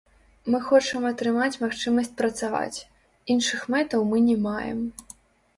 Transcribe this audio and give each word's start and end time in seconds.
Мы 0.51 0.59
хочам 0.69 1.03
атрымаць 1.09 1.59
магчымасць 1.65 2.11
працаваць, 2.23 2.77
іншых 3.35 3.69
мэтаў 3.75 4.07
мы 4.15 4.23
не 4.31 4.37
маем. 4.49 4.85